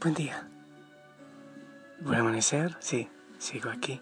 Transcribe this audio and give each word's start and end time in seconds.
Buen 0.00 0.14
día. 0.14 0.48
Buen 1.98 2.20
amanecer, 2.20 2.76
sí, 2.78 3.08
sigo 3.38 3.68
aquí. 3.68 4.00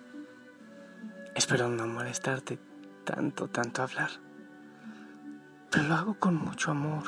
Espero 1.34 1.70
no 1.70 1.86
molestarte 1.86 2.58
tanto, 3.04 3.48
tanto 3.48 3.82
hablar. 3.82 4.10
Pero 5.70 5.84
lo 5.84 5.94
hago 5.94 6.18
con 6.18 6.34
mucho 6.34 6.72
amor, 6.72 7.04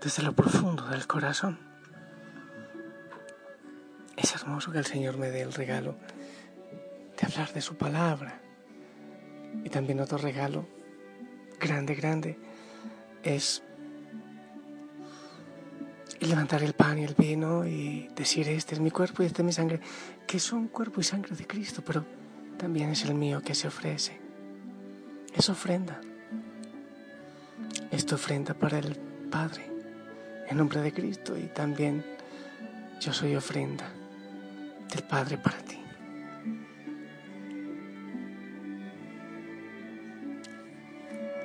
desde 0.00 0.22
lo 0.22 0.32
profundo 0.32 0.86
del 0.86 1.06
corazón. 1.06 1.58
Es 4.16 4.34
hermoso 4.34 4.72
que 4.72 4.78
el 4.78 4.86
Señor 4.86 5.18
me 5.18 5.30
dé 5.30 5.42
el 5.42 5.52
regalo 5.52 5.98
de 7.20 7.26
hablar 7.26 7.52
de 7.52 7.60
su 7.60 7.76
palabra. 7.76 8.40
Y 9.62 9.68
también 9.68 10.00
otro 10.00 10.16
regalo 10.16 10.66
grande, 11.60 11.94
grande, 11.94 12.38
es 13.22 13.62
y 16.22 16.26
levantar 16.26 16.62
el 16.62 16.72
pan 16.72 16.98
y 17.00 17.04
el 17.04 17.14
vino 17.14 17.66
y 17.66 18.08
decir, 18.14 18.48
este 18.48 18.76
es 18.76 18.80
mi 18.80 18.92
cuerpo 18.92 19.24
y 19.24 19.26
este 19.26 19.42
es 19.42 19.46
mi 19.46 19.52
sangre, 19.52 19.80
que 20.24 20.38
son 20.38 20.68
cuerpo 20.68 21.00
y 21.00 21.04
sangre 21.04 21.34
de 21.34 21.48
Cristo, 21.48 21.82
pero 21.84 22.06
también 22.56 22.90
es 22.90 23.04
el 23.04 23.14
mío 23.14 23.42
que 23.42 23.56
se 23.56 23.66
ofrece. 23.66 24.20
Es 25.34 25.50
ofrenda. 25.50 26.00
Es 27.90 28.10
ofrenda 28.12 28.54
para 28.54 28.78
el 28.78 28.94
Padre, 29.32 29.66
en 30.48 30.58
nombre 30.58 30.80
de 30.80 30.92
Cristo, 30.92 31.36
y 31.36 31.48
también 31.48 32.04
yo 33.00 33.12
soy 33.12 33.34
ofrenda 33.34 33.92
del 34.92 35.02
Padre 35.02 35.38
para 35.38 35.58
ti. 35.58 35.80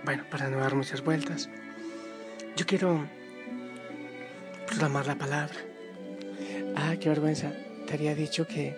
Bueno, 0.05 0.23
para 0.29 0.49
no 0.49 0.57
dar 0.57 0.75
muchas 0.75 1.03
vueltas, 1.03 1.49
yo 2.55 2.65
quiero 2.67 3.07
proclamar 4.77 5.07
la 5.07 5.15
palabra. 5.15 5.55
Ah, 6.75 6.95
qué 6.99 7.09
vergüenza. 7.09 7.51
Te 7.87 7.95
había 7.95 8.13
dicho 8.13 8.45
que, 8.45 8.75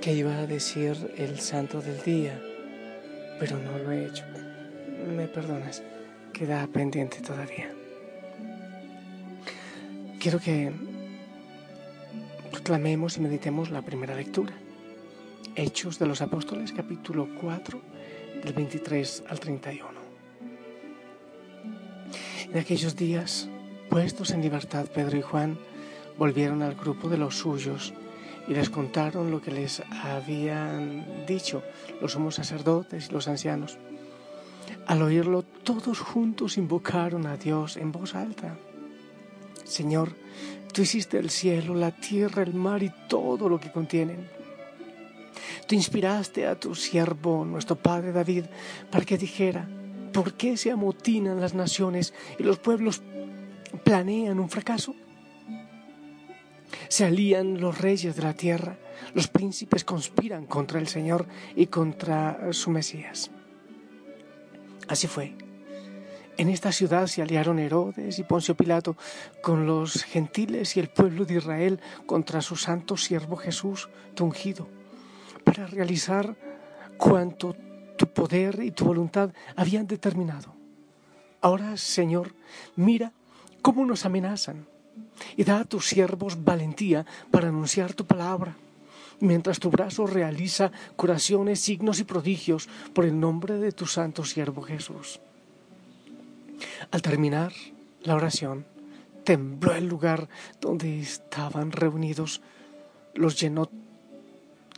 que 0.00 0.12
iba 0.12 0.38
a 0.38 0.46
decir 0.46 1.12
el 1.16 1.40
santo 1.40 1.80
del 1.80 2.00
día, 2.02 2.40
pero 3.40 3.58
no 3.58 3.76
lo 3.76 3.90
he 3.90 4.06
hecho. 4.06 4.22
Me 5.16 5.26
perdonas, 5.26 5.82
queda 6.32 6.64
pendiente 6.68 7.20
todavía. 7.22 7.72
Quiero 10.20 10.38
que 10.38 10.70
proclamemos 12.52 13.16
y 13.16 13.20
meditemos 13.20 13.70
la 13.70 13.82
primera 13.82 14.14
lectura. 14.14 14.52
Hechos 15.56 15.98
de 15.98 16.06
los 16.06 16.20
Apóstoles, 16.20 16.72
capítulo 16.72 17.28
4, 17.40 17.82
del 18.44 18.52
23 18.52 19.24
al 19.28 19.40
31. 19.40 19.90
En 22.52 22.58
aquellos 22.58 22.94
días 22.94 23.48
Puestos 23.90 24.30
en 24.30 24.40
libertad, 24.40 24.86
Pedro 24.86 25.18
y 25.18 25.22
Juan 25.22 25.58
volvieron 26.16 26.62
al 26.62 26.76
grupo 26.76 27.08
de 27.08 27.18
los 27.18 27.36
suyos 27.36 27.92
y 28.46 28.54
les 28.54 28.70
contaron 28.70 29.32
lo 29.32 29.42
que 29.42 29.50
les 29.50 29.82
habían 29.90 31.26
dicho 31.26 31.64
los 32.00 32.12
sumos 32.12 32.36
sacerdotes 32.36 33.08
y 33.08 33.12
los 33.12 33.26
ancianos. 33.26 33.78
Al 34.86 35.02
oírlo, 35.02 35.42
todos 35.42 35.98
juntos 35.98 36.56
invocaron 36.56 37.26
a 37.26 37.36
Dios 37.36 37.76
en 37.76 37.90
voz 37.90 38.14
alta. 38.14 38.56
Señor, 39.64 40.14
tú 40.72 40.82
hiciste 40.82 41.18
el 41.18 41.30
cielo, 41.30 41.74
la 41.74 41.90
tierra, 41.90 42.44
el 42.44 42.54
mar 42.54 42.84
y 42.84 42.92
todo 43.08 43.48
lo 43.48 43.58
que 43.58 43.72
contienen. 43.72 44.28
Tú 45.66 45.74
inspiraste 45.74 46.46
a 46.46 46.54
tu 46.54 46.76
siervo, 46.76 47.44
nuestro 47.44 47.74
padre 47.74 48.12
David, 48.12 48.44
para 48.88 49.04
que 49.04 49.18
dijera, 49.18 49.68
¿por 50.12 50.34
qué 50.34 50.56
se 50.56 50.70
amotinan 50.70 51.40
las 51.40 51.54
naciones 51.54 52.14
y 52.38 52.44
los 52.44 52.58
pueblos 52.60 53.02
planean 53.84 54.38
un 54.40 54.50
fracaso. 54.50 54.94
Se 56.88 57.04
alían 57.04 57.60
los 57.60 57.78
reyes 57.78 58.16
de 58.16 58.22
la 58.22 58.34
tierra, 58.34 58.76
los 59.14 59.28
príncipes 59.28 59.84
conspiran 59.84 60.46
contra 60.46 60.80
el 60.80 60.88
Señor 60.88 61.26
y 61.54 61.66
contra 61.66 62.52
su 62.52 62.70
Mesías. 62.70 63.30
Así 64.88 65.06
fue. 65.06 65.34
En 66.36 66.48
esta 66.48 66.72
ciudad 66.72 67.06
se 67.06 67.22
aliaron 67.22 67.58
Herodes 67.58 68.18
y 68.18 68.22
Poncio 68.22 68.56
Pilato 68.56 68.96
con 69.42 69.66
los 69.66 70.04
gentiles 70.04 70.76
y 70.76 70.80
el 70.80 70.88
pueblo 70.88 71.24
de 71.24 71.34
Israel 71.34 71.80
contra 72.06 72.40
su 72.40 72.56
santo 72.56 72.96
siervo 72.96 73.36
Jesús, 73.36 73.90
tu 74.14 74.24
ungido, 74.24 74.66
para 75.44 75.66
realizar 75.66 76.34
cuanto 76.96 77.54
tu 77.96 78.06
poder 78.06 78.62
y 78.62 78.70
tu 78.70 78.86
voluntad 78.86 79.32
habían 79.54 79.86
determinado. 79.86 80.54
Ahora, 81.42 81.76
Señor, 81.76 82.34
mira 82.74 83.12
cómo 83.62 83.84
nos 83.84 84.04
amenazan. 84.04 84.66
Y 85.36 85.44
da 85.44 85.60
a 85.60 85.64
tus 85.64 85.86
siervos 85.86 86.44
valentía 86.44 87.04
para 87.30 87.48
anunciar 87.48 87.92
tu 87.92 88.06
palabra, 88.06 88.56
mientras 89.20 89.60
tu 89.60 89.70
brazo 89.70 90.06
realiza 90.06 90.72
curaciones, 90.96 91.60
signos 91.60 92.00
y 92.00 92.04
prodigios 92.04 92.68
por 92.94 93.04
el 93.04 93.18
nombre 93.18 93.58
de 93.58 93.72
tu 93.72 93.86
santo 93.86 94.24
siervo 94.24 94.62
Jesús. 94.62 95.20
Al 96.90 97.02
terminar 97.02 97.52
la 98.02 98.14
oración, 98.14 98.64
tembló 99.24 99.74
el 99.74 99.86
lugar 99.86 100.28
donde 100.60 101.00
estaban 101.00 101.72
reunidos, 101.72 102.40
los 103.14 103.38
llenó 103.40 103.70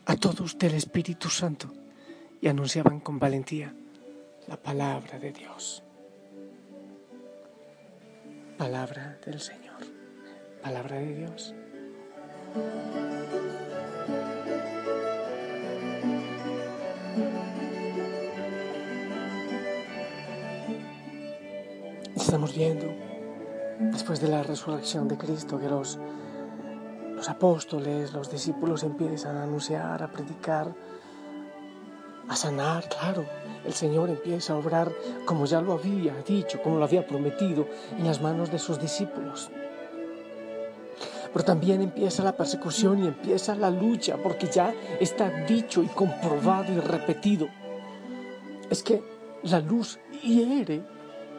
a 0.07 0.17
todos 0.17 0.59
del 0.59 0.75
Espíritu 0.75 1.31
Santo 1.31 1.73
y 2.41 2.49
anunciaban 2.49 3.01
con 3.01 3.19
valentía 3.19 3.73
la 4.49 4.57
palabra 4.57 5.19
de 5.19 5.33
Dios. 5.33 5.83
Palabra 8.63 9.19
del 9.27 9.41
Señor, 9.41 9.83
palabra 10.63 10.95
de 10.95 11.15
Dios. 11.17 11.53
Estamos 22.15 22.55
viendo, 22.55 22.87
después 23.81 24.21
de 24.21 24.29
la 24.29 24.45
resurrección 24.45 25.09
de 25.09 25.19
Cristo, 25.19 25.59
que 25.59 25.69
los, 25.69 25.99
los 27.17 27.29
apóstoles, 27.29 28.13
los 28.13 28.31
discípulos 28.31 28.85
empiezan 28.85 29.39
a 29.39 29.43
anunciar, 29.43 30.05
a 30.05 30.13
predicar, 30.13 30.73
a 32.29 32.37
sanar, 32.37 32.89
claro, 32.89 33.27
el 33.65 33.73
Señor 33.73 34.11
empieza 34.11 34.53
a 34.53 34.57
obrar 34.57 34.93
como 35.25 35.47
ya 35.47 35.61
lo 35.61 35.73
había 35.73 36.15
dicho, 36.27 36.61
como 36.63 36.79
lo 36.79 36.85
había 36.85 37.07
prometido 37.07 37.67
en 37.97 38.07
las 38.07 38.21
manos 38.21 38.51
de 38.51 38.59
sus 38.59 38.81
discípulos. 38.81 39.51
Pero 41.33 41.45
también 41.45 41.81
empieza 41.81 42.23
la 42.23 42.37
persecución 42.37 43.05
y 43.05 43.09
empieza 43.09 43.55
la 43.55 43.71
lucha, 43.71 44.17
porque 44.23 44.49
ya 44.49 44.75
está 45.01 45.31
dicho 45.47 45.83
y 45.83 45.87
comprobado 45.87 46.73
y 46.73 46.79
repetido. 46.79 47.49
Es 48.69 48.83
que 48.83 49.03
la 49.43 49.61
luz 49.61 49.99
hiere 50.23 50.83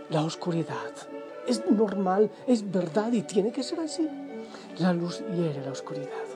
la 0.10 0.24
oscuridad. 0.24 0.92
Es 1.48 1.70
normal, 1.70 2.32
es 2.48 2.70
verdad 2.72 3.12
y 3.12 3.22
tiene 3.22 3.52
que 3.52 3.64
ser 3.64 3.80
así. 3.82 4.10
La 4.80 4.94
luz 4.94 5.24
hiere 5.36 5.62
la 5.64 5.72
oscuridad. 5.72 6.33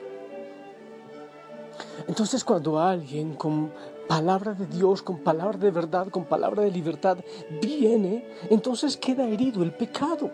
Entonces 2.07 2.43
cuando 2.43 2.79
alguien 2.79 3.35
con 3.35 3.71
palabra 4.07 4.53
de 4.53 4.65
Dios, 4.65 5.01
con 5.03 5.19
palabra 5.19 5.57
de 5.57 5.71
verdad, 5.71 6.07
con 6.07 6.25
palabra 6.25 6.63
de 6.63 6.71
libertad, 6.71 7.17
viene, 7.61 8.25
entonces 8.49 8.95
queda 8.97 9.27
herido 9.27 9.61
el 9.61 9.73
pecado. 9.73 10.31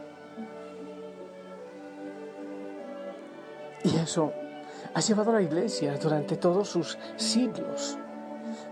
Y 3.83 3.95
eso 3.97 4.31
has 4.93 5.07
llevado 5.07 5.31
a 5.31 5.35
la 5.35 5.41
iglesia 5.41 5.97
durante 5.97 6.37
todos 6.37 6.69
sus 6.69 6.97
siglos. 7.17 7.97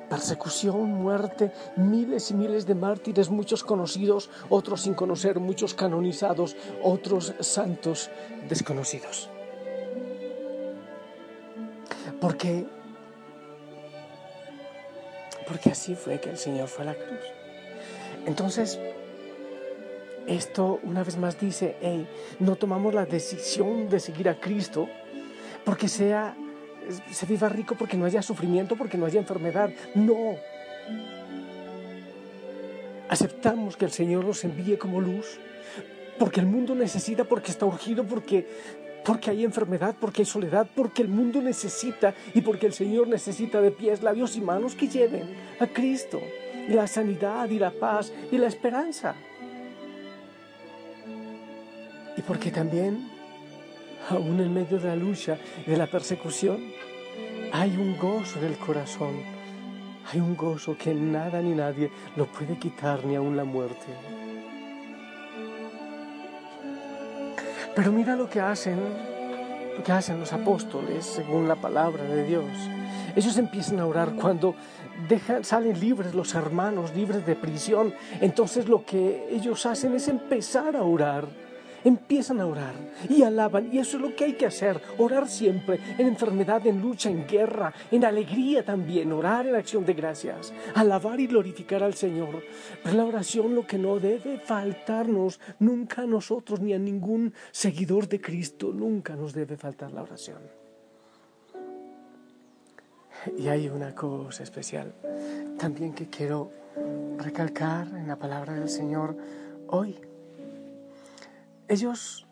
Persecución, 0.10 0.92
muerte, 0.92 1.52
miles 1.78 2.32
y 2.32 2.34
miles 2.36 2.66
de 2.66 2.76
mártires, 2.76 3.30
muchos 3.30 3.64
conocidos, 3.64 4.30
otros 4.50 4.82
sin 4.82 4.94
conocer, 4.94 5.40
muchos 5.40 5.74
canonizados, 5.74 6.56
otros 6.84 7.34
santos 7.40 8.10
desconocidos. 8.48 9.30
Porque, 12.20 12.68
porque 15.48 15.70
así 15.70 15.96
fue 15.96 16.20
que 16.20 16.30
el 16.30 16.38
Señor 16.38 16.68
fue 16.68 16.84
a 16.84 16.88
la 16.88 16.96
cruz. 16.96 17.20
Entonces, 18.26 18.80
esto 20.28 20.80
una 20.84 21.04
vez 21.04 21.18
más 21.18 21.40
dice, 21.40 21.76
hey, 21.82 22.08
no 22.40 22.56
tomamos 22.56 22.94
la 22.94 23.06
decisión 23.06 23.90
de 23.90 24.00
seguir 24.00 24.30
a 24.30 24.40
Cristo 24.40 24.88
porque 25.64 25.88
sea, 25.88 26.36
se 27.12 27.26
viva 27.26 27.50
rico, 27.50 27.76
porque 27.76 27.98
no 27.98 28.06
haya 28.06 28.22
sufrimiento, 28.22 28.76
porque 28.76 28.98
no 28.98 29.06
haya 29.06 29.20
enfermedad. 29.20 29.72
No. 29.96 30.36
Aceptamos 33.10 33.78
que 33.78 33.86
el 33.86 33.92
Señor 33.92 34.26
nos 34.26 34.44
envíe 34.44 34.78
como 34.78 35.02
luz, 35.02 35.40
porque 36.18 36.40
el 36.40 36.46
mundo 36.46 36.76
necesita, 36.76 37.26
porque 37.26 37.52
está 37.52 37.66
urgido, 37.66 38.06
porque, 38.06 38.48
porque 39.06 39.32
hay 39.32 39.44
enfermedad, 39.44 39.96
porque 40.00 40.22
hay 40.22 40.26
soledad, 40.26 40.68
porque 40.76 41.02
el 41.02 41.08
mundo 41.08 41.42
necesita 41.42 42.14
y 42.34 42.42
porque 42.42 42.68
el 42.68 42.74
Señor 42.74 43.08
necesita 43.08 43.62
de 43.62 43.72
pies, 43.72 44.04
labios 44.04 44.36
y 44.36 44.42
manos 44.42 44.76
que 44.76 44.88
lleven 44.88 45.24
a 45.60 45.68
Cristo 45.68 46.22
y 46.68 46.74
la 46.74 46.88
sanidad 46.88 47.50
y 47.50 47.60
la 47.60 47.72
paz 47.72 48.12
y 48.32 48.38
la 48.38 48.48
esperanza. 48.48 49.16
Y 52.18 52.22
porque 52.22 52.52
también, 52.52 53.10
aún 54.10 54.40
en 54.40 54.54
medio 54.54 54.80
de 54.80 54.90
la 54.90 54.96
lucha 54.96 55.38
y 55.66 55.72
de 55.72 55.78
la 55.78 55.88
persecución, 55.88 56.72
hay 57.52 57.76
un 57.78 57.98
gozo 57.98 58.40
del 58.40 58.58
corazón. 58.58 59.24
Hay 60.12 60.20
un 60.20 60.36
gozo 60.36 60.78
que 60.78 60.94
nada 60.94 61.42
ni 61.42 61.54
nadie 61.54 61.90
lo 62.16 62.26
puede 62.26 62.58
quitar, 62.58 63.06
ni 63.06 63.16
aún 63.16 63.38
la 63.38 63.44
muerte. 63.44 64.21
Pero 67.76 67.92
mira 67.92 68.16
lo 68.16 68.30
que 68.30 68.42
hacen, 68.42 68.80
lo 69.78 69.84
que 69.84 69.92
hacen 69.92 70.20
los 70.20 70.34
apóstoles 70.34 71.06
según 71.06 71.48
la 71.48 71.56
palabra 71.56 72.04
de 72.04 72.26
Dios. 72.26 72.46
Ellos 73.16 73.38
empiezan 73.38 73.80
a 73.80 73.86
orar 73.86 74.14
cuando 74.14 74.56
dejan, 75.08 75.44
salen 75.44 75.80
libres 75.80 76.14
los 76.14 76.36
hermanos, 76.36 76.94
libres 76.96 77.26
de 77.26 77.36
prisión. 77.36 77.94
Entonces 78.20 78.68
lo 78.68 78.86
que 78.86 79.28
ellos 79.32 79.66
hacen 79.66 79.94
es 79.96 80.08
empezar 80.08 80.76
a 80.76 80.84
orar 80.84 81.28
empiezan 81.84 82.40
a 82.42 82.46
orar 82.46 82.74
y 83.10 83.24
alaban. 83.24 83.74
Y 83.74 83.80
eso 83.80 83.98
es 83.98 84.04
lo 84.04 84.16
que 84.16 84.26
hay 84.26 84.34
que 84.34 84.46
hacer, 84.46 84.82
orar 84.98 85.28
siempre, 85.28 85.80
en 85.98 86.08
enfermedad, 86.08 86.66
en 86.68 86.82
lucha, 86.82 87.10
en 87.10 87.28
guerra, 87.28 87.74
en 87.92 88.06
alegría 88.06 88.64
también, 88.64 89.12
orar 89.12 89.48
en 89.48 89.56
acción 89.56 89.86
de 89.86 89.94
gracias, 89.94 90.54
alabar 90.76 91.20
y 91.20 91.28
glorificar 91.28 91.84
al 91.84 91.94
Señor. 91.94 92.44
Pero 92.84 92.96
la 92.96 93.06
oración 93.06 93.56
lo 93.56 93.66
que 93.66 93.78
no 93.78 94.00
debe 94.00 94.40
faltarnos 94.40 95.40
nunca 95.60 96.04
a 96.04 96.08
nosotros 96.08 96.60
ni 96.60 96.74
a 96.74 96.80
ningún 96.80 97.34
seguidor 97.52 98.08
de 98.08 98.22
Cristo, 98.22 98.72
nunca 98.74 99.16
nos 99.16 99.34
debe 99.34 99.58
faltar 99.58 99.92
la 99.92 100.04
oración. 100.04 100.40
Y 103.38 103.48
hay 103.50 103.70
una 103.70 103.94
cosa 103.94 104.44
especial 104.44 104.94
también 105.58 105.94
que 105.94 106.10
quiero 106.10 106.52
recalcar 107.18 107.88
en 107.88 108.08
la 108.08 108.16
palabra 108.16 108.54
del 108.54 108.70
Señor 108.70 109.16
hoy. 109.68 110.11
Ellos, 111.72 112.28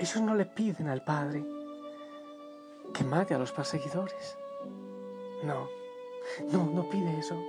ellos 0.00 0.20
no 0.20 0.34
le 0.34 0.46
piden 0.46 0.88
al 0.88 1.04
Padre 1.04 1.44
que 2.92 3.04
mate 3.04 3.34
a 3.34 3.38
los 3.38 3.52
perseguidores. 3.52 4.36
No, 5.44 5.68
no, 6.50 6.64
no 6.64 6.90
pide 6.90 7.16
eso. 7.16 7.40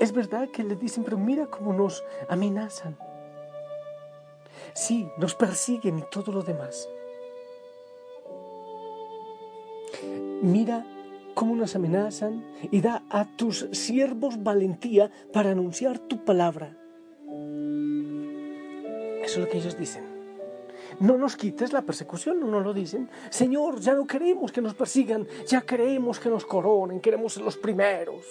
Es 0.00 0.10
verdad 0.10 0.48
que 0.48 0.64
le 0.64 0.74
dicen, 0.74 1.04
pero 1.04 1.18
mira 1.18 1.46
cómo 1.46 1.72
nos 1.72 2.02
amenazan. 2.28 2.98
Sí, 4.74 5.08
nos 5.18 5.36
persiguen 5.36 6.00
y 6.00 6.02
todo 6.10 6.32
lo 6.32 6.42
demás. 6.42 6.88
Mira 10.42 10.84
cómo 11.34 11.54
nos 11.54 11.76
amenazan 11.76 12.44
y 12.72 12.80
da 12.80 13.04
a 13.08 13.36
tus 13.36 13.68
siervos 13.70 14.42
valentía 14.42 15.12
para 15.32 15.52
anunciar 15.52 16.00
tu 16.00 16.24
palabra. 16.24 16.76
Eso 19.36 19.42
es 19.42 19.48
lo 19.48 19.52
que 19.52 19.58
ellos 19.58 19.76
dicen. 19.76 20.02
No 20.98 21.18
nos 21.18 21.36
quites 21.36 21.74
la 21.74 21.82
persecución, 21.82 22.40
no 22.40 22.46
nos 22.46 22.64
lo 22.64 22.72
dicen. 22.72 23.10
Señor, 23.28 23.80
ya 23.80 23.92
no 23.92 24.06
queremos 24.06 24.50
que 24.50 24.62
nos 24.62 24.72
persigan, 24.72 25.28
ya 25.46 25.60
queremos 25.60 26.18
que 26.18 26.30
nos 26.30 26.46
coronen, 26.46 27.00
queremos 27.00 27.34
ser 27.34 27.42
los 27.42 27.58
primeros. 27.58 28.24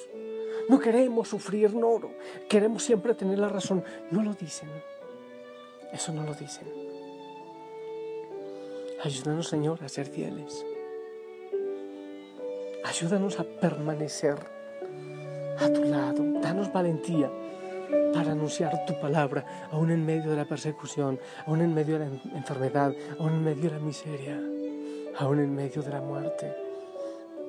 No 0.68 0.80
queremos 0.80 1.28
sufrir, 1.28 1.76
no, 1.76 2.02
queremos 2.50 2.82
siempre 2.82 3.14
tener 3.14 3.38
la 3.38 3.50
razón. 3.50 3.84
No 4.10 4.24
lo 4.24 4.34
dicen. 4.34 4.68
Eso 5.94 6.12
no 6.12 6.24
lo 6.24 6.34
dicen. 6.34 6.68
Ayúdanos, 9.04 9.48
Señor, 9.48 9.84
a 9.84 9.90
ser 9.90 10.08
fieles. 10.08 10.66
Ayúdanos 12.84 13.40
a 13.40 13.44
permanecer 13.44 14.38
a 15.60 15.70
tu 15.70 15.84
lado. 15.84 16.24
Danos 16.42 16.74
valentía 16.74 17.30
para 18.14 18.32
anunciar 18.32 18.86
tu 18.86 18.98
palabra, 19.00 19.68
aún 19.72 19.92
en 19.92 20.06
medio 20.06 20.32
de 20.32 20.38
la 20.38 20.46
persecución, 20.46 21.20
aún 21.46 21.62
en 21.62 21.74
medio 21.74 22.00
de 22.00 22.06
la 22.08 22.38
enfermedad, 22.38 22.94
aún 23.20 23.34
en 23.34 23.44
medio 23.44 23.70
de 23.70 23.78
la 23.78 23.80
miseria, 23.80 24.42
aún 25.20 25.40
en 25.40 25.54
medio 25.54 25.82
de 25.82 25.90
la 25.90 26.02
muerte, 26.02 26.56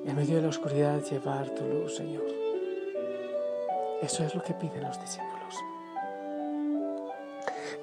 en 0.05 0.15
medio 0.15 0.35
de 0.35 0.41
la 0.41 0.49
oscuridad, 0.49 1.01
llevar 1.03 1.49
tu 1.51 1.65
luz, 1.65 1.95
Señor. 1.95 2.25
Eso 4.01 4.23
es 4.23 4.35
lo 4.35 4.43
que 4.43 4.53
piden 4.53 4.83
los 4.83 4.99
discípulos. 4.99 5.55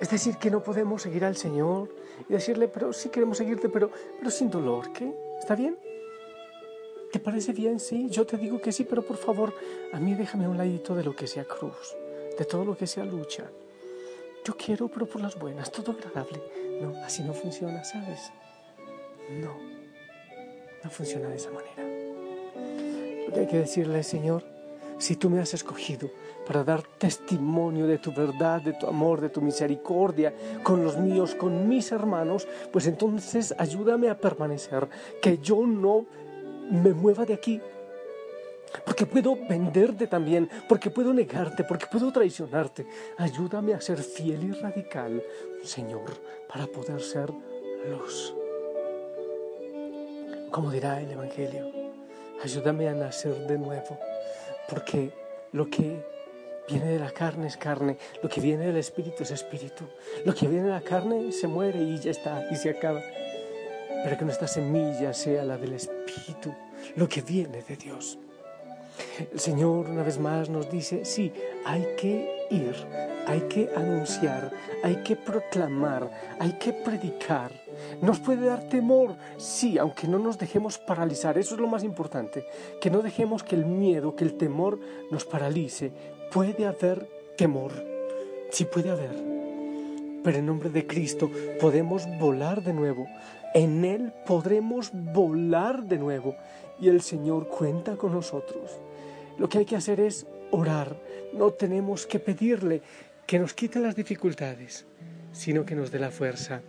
Es 0.00 0.10
decir, 0.10 0.36
que 0.36 0.50
no 0.50 0.62
podemos 0.62 1.02
seguir 1.02 1.24
al 1.24 1.36
Señor 1.36 1.88
y 2.28 2.32
decirle, 2.32 2.68
pero 2.68 2.92
sí 2.92 3.08
queremos 3.08 3.38
seguirte, 3.38 3.68
pero, 3.68 3.90
pero 4.18 4.30
sin 4.30 4.50
dolor, 4.50 4.92
¿qué? 4.92 5.12
¿Está 5.38 5.54
bien? 5.54 5.78
¿Te 7.10 7.18
parece 7.18 7.52
bien? 7.52 7.80
Sí, 7.80 8.08
yo 8.10 8.26
te 8.26 8.36
digo 8.36 8.60
que 8.60 8.72
sí, 8.72 8.84
pero 8.84 9.02
por 9.02 9.16
favor, 9.16 9.54
a 9.92 9.98
mí 9.98 10.14
déjame 10.14 10.48
un 10.48 10.58
ladito 10.58 10.94
de 10.94 11.04
lo 11.04 11.14
que 11.14 11.26
sea 11.26 11.44
cruz 11.44 11.96
de 12.38 12.44
todo 12.44 12.64
lo 12.64 12.76
que 12.76 12.86
sea 12.86 13.04
lucha. 13.04 13.44
Yo 14.44 14.56
quiero, 14.56 14.88
pero 14.88 15.06
por 15.06 15.22
las 15.22 15.38
buenas, 15.38 15.70
todo 15.70 15.92
agradable. 15.92 16.42
No, 16.80 16.94
así 17.04 17.22
no 17.22 17.32
funciona, 17.32 17.82
¿sabes? 17.84 18.30
No, 19.40 19.56
no 20.82 20.90
funciona 20.90 21.28
de 21.28 21.36
esa 21.36 21.50
manera. 21.50 21.82
Hay 23.36 23.46
que 23.46 23.58
decirle, 23.58 24.02
Señor, 24.02 24.44
si 24.98 25.16
tú 25.16 25.28
me 25.28 25.40
has 25.40 25.54
escogido 25.54 26.10
para 26.46 26.62
dar 26.62 26.82
testimonio 26.82 27.86
de 27.86 27.98
tu 27.98 28.12
verdad, 28.12 28.60
de 28.60 28.74
tu 28.74 28.86
amor, 28.86 29.20
de 29.20 29.28
tu 29.28 29.40
misericordia 29.40 30.32
con 30.62 30.84
los 30.84 30.96
míos, 30.98 31.34
con 31.34 31.68
mis 31.68 31.90
hermanos, 31.90 32.46
pues 32.72 32.86
entonces 32.86 33.54
ayúdame 33.58 34.08
a 34.08 34.18
permanecer, 34.18 34.88
que 35.20 35.38
yo 35.38 35.66
no 35.66 36.06
me 36.70 36.92
mueva 36.92 37.24
de 37.24 37.34
aquí 37.34 37.60
porque 38.84 39.06
puedo 39.06 39.36
venderte 39.36 40.06
también, 40.06 40.48
porque 40.68 40.90
puedo 40.90 41.12
negarte, 41.12 41.64
porque 41.64 41.86
puedo 41.86 42.10
traicionarte. 42.12 42.86
Ayúdame 43.18 43.74
a 43.74 43.80
ser 43.80 43.98
fiel 44.02 44.44
y 44.44 44.52
radical, 44.52 45.22
Señor, 45.62 46.10
para 46.48 46.66
poder 46.66 47.00
ser 47.00 47.30
luz. 47.90 48.34
Como 50.50 50.70
dirá 50.70 51.00
el 51.00 51.10
Evangelio, 51.10 51.70
ayúdame 52.42 52.88
a 52.88 52.94
nacer 52.94 53.46
de 53.46 53.58
nuevo, 53.58 53.98
porque 54.68 55.12
lo 55.52 55.68
que 55.68 56.04
viene 56.68 56.86
de 56.86 56.98
la 56.98 57.10
carne 57.10 57.46
es 57.46 57.56
carne, 57.56 57.98
lo 58.22 58.28
que 58.28 58.40
viene 58.40 58.66
del 58.66 58.76
Espíritu 58.76 59.22
es 59.22 59.30
Espíritu, 59.30 59.84
lo 60.24 60.34
que 60.34 60.46
viene 60.46 60.66
de 60.66 60.72
la 60.72 60.80
carne 60.80 61.32
se 61.32 61.48
muere 61.48 61.80
y 61.80 61.98
ya 61.98 62.10
está, 62.10 62.48
y 62.50 62.56
se 62.56 62.70
acaba. 62.70 63.02
Pero 64.04 64.18
que 64.18 64.24
nuestra 64.24 64.48
semilla 64.48 65.12
sea 65.12 65.44
la 65.44 65.56
del 65.56 65.74
Espíritu, 65.74 66.54
lo 66.96 67.08
que 67.08 67.22
viene 67.22 67.62
de 67.62 67.76
Dios. 67.76 68.18
El 69.32 69.40
Señor 69.40 69.88
una 69.90 70.02
vez 70.02 70.18
más 70.18 70.48
nos 70.48 70.70
dice, 70.70 71.04
sí, 71.04 71.32
hay 71.64 71.86
que 71.96 72.46
ir, 72.50 72.74
hay 73.26 73.40
que 73.42 73.70
anunciar, 73.74 74.52
hay 74.82 74.96
que 74.96 75.16
proclamar, 75.16 76.10
hay 76.38 76.52
que 76.58 76.72
predicar. 76.72 77.52
Nos 78.00 78.20
puede 78.20 78.46
dar 78.46 78.68
temor, 78.68 79.16
sí, 79.36 79.78
aunque 79.78 80.06
no 80.06 80.18
nos 80.18 80.38
dejemos 80.38 80.78
paralizar, 80.78 81.38
eso 81.38 81.54
es 81.54 81.60
lo 81.60 81.66
más 81.66 81.84
importante, 81.84 82.44
que 82.80 82.90
no 82.90 83.02
dejemos 83.02 83.42
que 83.42 83.56
el 83.56 83.66
miedo, 83.66 84.14
que 84.14 84.24
el 84.24 84.34
temor 84.34 84.78
nos 85.10 85.24
paralice. 85.24 85.92
Puede 86.32 86.66
haber 86.66 87.08
temor, 87.36 87.72
sí 88.50 88.64
puede 88.64 88.90
haber, 88.90 89.14
pero 90.22 90.38
en 90.38 90.46
nombre 90.46 90.70
de 90.70 90.86
Cristo 90.86 91.30
podemos 91.60 92.06
volar 92.18 92.62
de 92.62 92.72
nuevo, 92.72 93.06
en 93.54 93.84
Él 93.84 94.12
podremos 94.26 94.90
volar 94.92 95.84
de 95.84 95.98
nuevo 95.98 96.34
y 96.80 96.88
el 96.88 97.02
Señor 97.02 97.48
cuenta 97.48 97.96
con 97.96 98.12
nosotros. 98.12 98.83
Lo 99.38 99.48
que 99.48 99.58
hay 99.58 99.64
que 99.64 99.76
hacer 99.76 100.00
es 100.00 100.26
orar. 100.50 101.00
No 101.32 101.50
tenemos 101.50 102.06
que 102.06 102.18
pedirle 102.18 102.82
que 103.26 103.38
nos 103.38 103.54
quite 103.54 103.80
las 103.80 103.96
dificultades, 103.96 104.86
sino 105.32 105.64
que 105.64 105.74
nos 105.74 105.90
dé 105.90 105.98
la 105.98 106.10
fuerza 106.10 106.62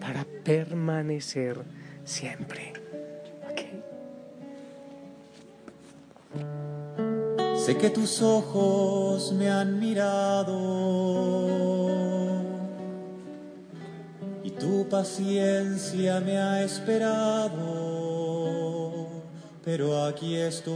para 0.00 0.24
permanecer 0.44 1.58
siempre. 2.04 2.72
Sé 7.66 7.76
que 7.76 7.90
tus 7.90 8.22
ojos 8.22 9.32
me 9.32 9.50
han 9.50 9.80
mirado 9.80 10.54
y 14.44 14.50
tu 14.52 14.88
paciencia 14.88 16.20
me 16.20 16.38
ha 16.38 16.62
esperado, 16.62 18.15
pero 19.66 20.06
aquí 20.06 20.36
estoy, 20.36 20.72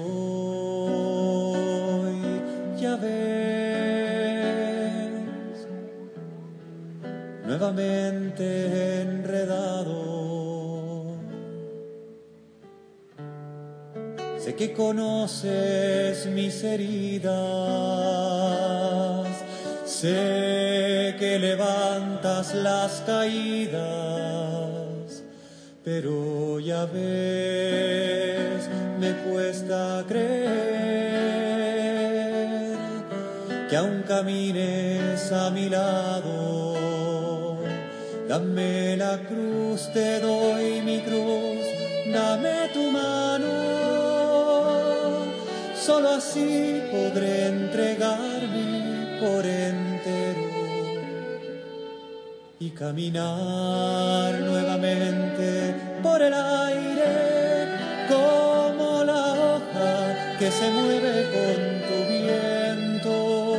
ya 2.77 2.97
ves, 2.97 3.11
nuevamente 7.47 9.03
enredado. 9.03 10.11
Que 14.59 14.75
conoces 14.75 16.27
mis 16.27 16.63
heridas, 16.63 17.33
sé 19.87 21.15
que 21.19 21.39
levantas 21.41 22.55
las 22.55 23.03
caídas, 23.07 23.81
pero 25.93 26.61
ya 26.61 26.85
ves, 26.87 28.63
me 29.01 29.11
cuesta 29.25 30.05
creer 30.07 30.37
que 33.69 33.77
aún 33.77 34.05
camines 34.07 35.33
a 35.33 35.51
mi 35.51 35.69
lado. 35.69 37.59
Dame 38.29 38.97
la 38.97 39.19
cruz, 39.29 39.91
te 39.93 40.21
doy 40.21 40.81
mi 40.83 41.01
cruz, 41.01 41.67
dame 42.13 42.69
tu 42.73 42.93
mano 42.93 43.49
Solo 45.75 46.11
así 46.11 46.81
podré 46.93 47.49
entregarme 47.49 49.19
por 49.21 49.45
entero 49.45 49.70
y 52.63 52.69
caminar 52.73 54.39
nuevamente 54.39 55.75
por 56.03 56.21
el 56.21 56.35
aire 56.35 57.69
como 58.07 59.03
la 59.03 59.33
hoja 59.33 60.37
que 60.39 60.51
se 60.51 60.71
mueve 60.71 61.15
con 61.37 61.57
tu 61.89 61.99
viento. 62.13 63.57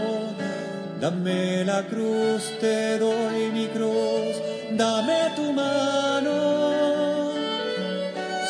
Dame 0.99 1.65
la 1.65 1.81
cruz, 1.87 2.43
te 2.59 2.99
doy 2.99 3.51
mi 3.51 3.65
cruz, 3.69 4.35
dame 4.77 5.31
tu 5.35 5.51
mano. 5.51 7.31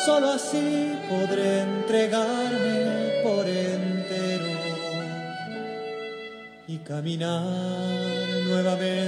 Solo 0.04 0.32
así 0.32 0.98
podré 1.08 1.62
entregarme 1.62 3.22
por 3.24 3.48
entero 3.48 4.52
y 6.68 6.76
caminar 6.76 7.42
nuevamente 8.46 9.01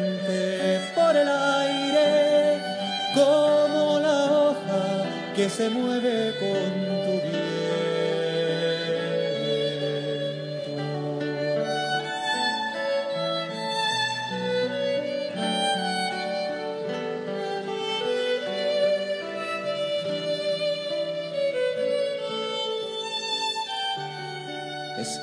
que 5.44 5.50
se 5.50 5.68
mueve 5.68 6.32
con 6.40 6.94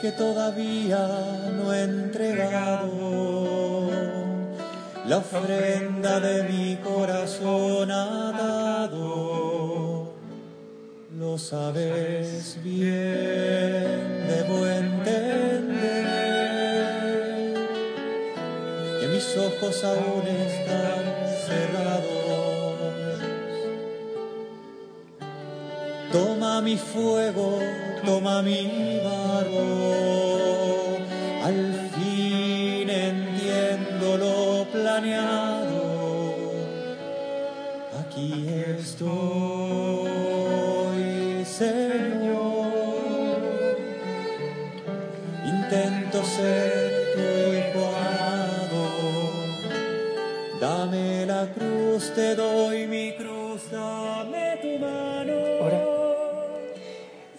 que 0.02 0.12
todavía 0.14 1.08
no 1.58 1.72
he 1.72 1.84
entregado 1.84 2.90
la 5.06 5.18
ofrenda 5.18 6.20
de 6.20 6.44
mi 6.50 6.76
corazón 6.78 7.92
ha 7.92 8.32
dado. 8.32 9.91
Lo 11.22 11.38
sabes 11.38 12.58
bien, 12.64 14.26
debo 14.28 14.66
entender 14.66 16.08
que 19.00 19.08
mis 19.08 19.38
ojos 19.38 19.84
aún 19.84 20.26
están 20.28 21.04
cerrados. 21.46 23.20
Toma 26.12 26.60
mi 26.62 26.76
fuego, 26.76 27.60
toma 28.04 28.42
mi 28.42 29.00
al 31.44 31.62
fin 31.94 32.90
entiendo 32.90 34.18
lo 34.18 34.66
planeado. 34.72 35.82
Aquí 38.00 38.48
estoy, 38.80 40.10
Ser 46.24 47.14
tu 47.16 47.22
hijo. 47.58 47.92
Dame 50.60 51.26
la 51.26 51.48
cruz, 51.52 52.14
te 52.14 52.36
doy 52.36 52.86
mi 52.88 53.16
cruz, 53.16 53.72
dame 53.72 54.58
tu 54.62 54.78
mano. 54.80 55.34
Ahora, 55.62 55.82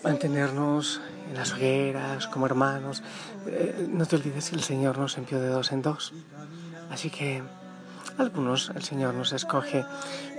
mantenernos 0.03 1.01
en 1.31 1.37
las 1.37 1.53
hogueras, 1.53 2.27
como 2.27 2.47
hermanos. 2.47 3.03
Eh, 3.47 3.87
no 3.89 4.05
te 4.07 4.17
olvides 4.17 4.51
que 4.51 4.57
el 4.57 4.62
Señor 4.62 4.99
nos 4.99 5.17
envió 5.17 5.41
de 5.41 5.49
dos 5.49 5.71
en 5.71 5.83
dos. 5.83 6.12
Así 6.91 7.09
que 7.11 7.43
algunos 8.19 8.73
el 8.75 8.83
Señor 8.83 9.15
nos 9.15 9.33
escoge 9.33 9.85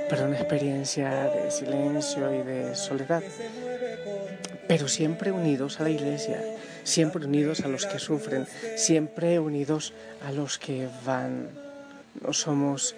para 0.10 0.26
una 0.26 0.38
experiencia 0.38 1.10
de 1.10 1.50
silencio 1.50 2.34
y 2.34 2.44
de 2.44 2.76
soledad, 2.76 3.24
pero 4.68 4.88
siempre 4.88 5.32
unidos 5.32 5.80
a 5.80 5.84
la 5.84 5.90
iglesia, 5.90 6.42
siempre 6.84 7.26
unidos 7.26 7.62
a 7.62 7.68
los 7.68 7.86
que 7.86 8.00
sufren, 8.00 8.48
siempre 8.76 9.40
unidos 9.40 9.94
a 10.26 10.32
los 10.32 10.58
que 10.58 10.88
van. 11.06 11.50
No 12.22 12.34
somos 12.34 12.96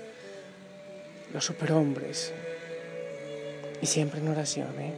los 1.33 1.45
superhombres. 1.45 2.33
Y 3.81 3.87
siempre 3.87 4.19
en 4.19 4.27
oración, 4.29 4.69
¿eh? 4.79 4.93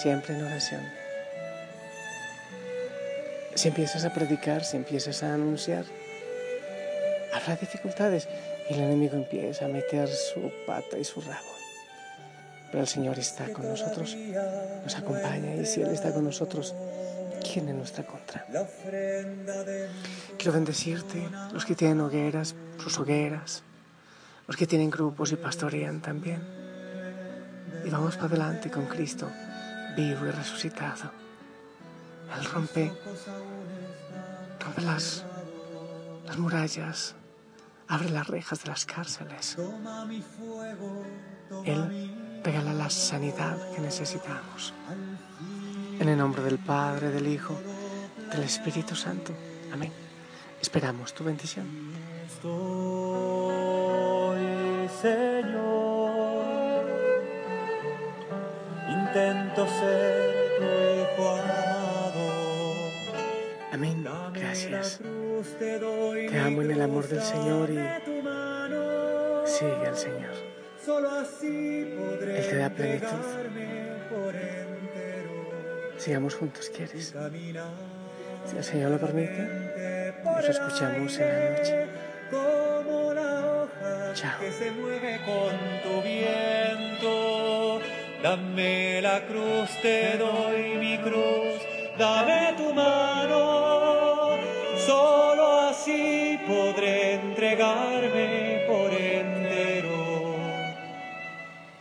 Siempre 0.00 0.34
en 0.34 0.44
oración. 0.44 0.82
Si 3.54 3.68
empiezas 3.68 4.04
a 4.04 4.12
predicar, 4.12 4.64
si 4.64 4.76
empiezas 4.76 5.22
a 5.22 5.34
anunciar, 5.34 5.84
habrá 7.32 7.56
dificultades 7.56 8.28
y 8.68 8.74
el 8.74 8.80
enemigo 8.80 9.16
empieza 9.16 9.66
a 9.66 9.68
meter 9.68 10.08
su 10.08 10.52
pata 10.66 10.98
y 10.98 11.04
su 11.04 11.20
rabo. 11.20 11.63
Pero 12.74 12.82
el 12.82 12.88
Señor 12.88 13.16
está 13.20 13.52
con 13.52 13.68
nosotros, 13.68 14.16
nos 14.82 14.96
acompaña 14.96 15.54
y 15.54 15.64
si 15.64 15.80
Él 15.80 15.90
está 15.90 16.12
con 16.12 16.24
nosotros, 16.24 16.74
¿quién 17.40 17.68
en 17.68 17.76
nuestra 17.76 18.04
contra? 18.04 18.44
Quiero 20.36 20.52
bendecirte, 20.52 21.28
los 21.52 21.64
que 21.64 21.76
tienen 21.76 22.00
hogueras, 22.00 22.56
sus 22.78 22.98
hogueras, 22.98 23.62
los 24.48 24.56
que 24.56 24.66
tienen 24.66 24.90
grupos 24.90 25.30
y 25.30 25.36
pastorean 25.36 26.02
también. 26.02 26.42
Y 27.84 27.90
vamos 27.90 28.16
para 28.16 28.26
adelante 28.26 28.72
con 28.72 28.86
Cristo, 28.86 29.30
vivo 29.96 30.26
y 30.26 30.32
resucitado. 30.32 31.12
Él 32.36 32.44
rompe, 32.46 32.90
rompe 34.58 34.82
las, 34.82 35.22
las 36.26 36.36
murallas, 36.38 37.14
abre 37.88 38.10
las 38.10 38.26
rejas 38.26 38.62
de 38.62 38.70
las 38.70 38.84
cárceles. 38.84 39.56
Él 41.64 42.40
regala 42.42 42.72
la 42.72 42.90
sanidad 42.90 43.56
que 43.74 43.80
necesitamos. 43.80 44.74
En 45.98 46.08
el 46.08 46.18
nombre 46.18 46.42
del 46.42 46.58
Padre, 46.58 47.10
del 47.10 47.26
Hijo, 47.26 47.58
del 48.30 48.42
Espíritu 48.42 48.94
Santo. 48.94 49.32
Amén. 49.72 49.92
Esperamos 50.60 51.14
tu 51.14 51.24
bendición. 51.24 51.66
Señor. 55.00 56.34
Intento 58.88 59.66
ser 59.68 60.14
Te 65.58 66.38
amo 66.38 66.62
en 66.62 66.70
el 66.70 66.82
amor 66.82 67.08
del 67.08 67.22
Señor 67.22 67.70
y 67.70 67.78
sigue 69.48 69.86
al 69.86 69.96
Señor. 69.96 70.34
Él 71.42 72.46
te 72.50 72.56
da 72.56 72.70
plenitud. 72.70 73.08
Sigamos 75.98 76.34
juntos, 76.34 76.70
¿quieres? 76.70 77.14
Si 78.46 78.56
el 78.56 78.64
Señor 78.64 78.90
lo 78.92 78.98
permite, 78.98 80.14
nos 80.24 80.48
escuchamos 80.48 81.18
en 81.18 81.28
la 81.28 81.50
noche. 81.50 81.86
Chao. 84.14 84.40
que 84.40 84.52
se 84.52 84.70
mueve 84.70 85.20
con 85.24 85.52
tu 85.82 86.00
viento. 86.02 87.80
Dame 88.22 89.02
la 89.02 89.26
cruz, 89.26 89.70
te 89.82 90.16
doy 90.16 90.78
mi 90.78 90.98
cruz, 90.98 91.60
dame 91.98 92.54
tu 92.56 92.72
mano. 92.72 93.23
Podré 96.46 97.14
entregarme 97.14 98.64
por 98.66 98.92
entero 98.92 100.36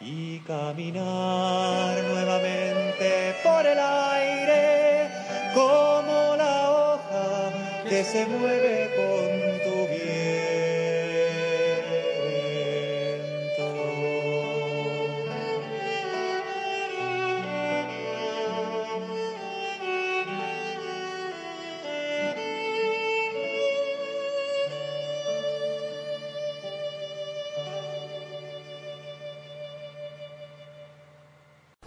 y 0.01 0.39
caminar 0.39 2.03
nuevamente 2.03 3.35
por 3.43 3.65
el 3.65 3.79
aire 3.79 5.09
como 5.53 6.35
la 6.37 6.71
hoja 6.71 7.51
que 7.89 8.03
se 8.03 8.25
mueve 8.25 8.89
con 8.95 9.12